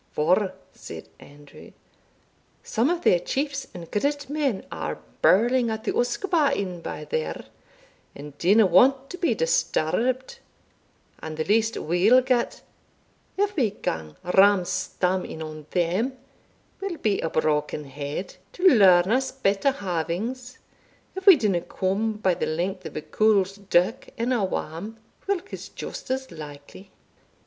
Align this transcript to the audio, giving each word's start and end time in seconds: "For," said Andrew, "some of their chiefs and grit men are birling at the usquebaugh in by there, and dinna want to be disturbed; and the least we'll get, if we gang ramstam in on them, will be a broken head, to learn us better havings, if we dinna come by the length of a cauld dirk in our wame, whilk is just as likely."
"For," 0.13 0.55
said 0.73 1.09
Andrew, 1.19 1.73
"some 2.63 2.89
of 2.89 3.03
their 3.03 3.19
chiefs 3.19 3.67
and 3.71 3.91
grit 3.91 4.31
men 4.31 4.65
are 4.71 4.97
birling 5.21 5.69
at 5.69 5.83
the 5.83 5.91
usquebaugh 5.95 6.55
in 6.55 6.81
by 6.81 7.05
there, 7.05 7.45
and 8.15 8.35
dinna 8.39 8.65
want 8.65 9.11
to 9.11 9.19
be 9.19 9.35
disturbed; 9.35 10.39
and 11.19 11.37
the 11.37 11.43
least 11.43 11.77
we'll 11.77 12.21
get, 12.23 12.61
if 13.37 13.55
we 13.55 13.69
gang 13.69 14.15
ramstam 14.23 15.23
in 15.23 15.43
on 15.43 15.67
them, 15.69 16.17
will 16.79 16.97
be 16.97 17.19
a 17.21 17.29
broken 17.29 17.83
head, 17.83 18.37
to 18.53 18.63
learn 18.63 19.11
us 19.11 19.31
better 19.31 19.69
havings, 19.69 20.57
if 21.15 21.27
we 21.27 21.35
dinna 21.35 21.61
come 21.61 22.13
by 22.13 22.33
the 22.33 22.47
length 22.47 22.87
of 22.87 22.97
a 22.97 23.03
cauld 23.03 23.69
dirk 23.69 24.09
in 24.17 24.33
our 24.33 24.47
wame, 24.47 24.97
whilk 25.27 25.53
is 25.53 25.69
just 25.69 26.09
as 26.09 26.31
likely." 26.31 26.89